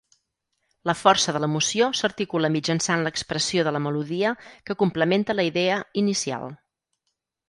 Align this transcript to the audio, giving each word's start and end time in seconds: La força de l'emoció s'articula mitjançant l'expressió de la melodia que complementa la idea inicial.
La 0.89 0.93
força 0.99 1.33
de 1.33 1.41
l'emoció 1.41 1.89
s'articula 1.99 2.49
mitjançant 2.55 3.03
l'expressió 3.07 3.65
de 3.67 3.73
la 3.75 3.81
melodia 3.89 4.31
que 4.71 4.77
complementa 4.81 5.37
la 5.41 5.45
idea 5.51 5.77
inicial. 6.03 6.49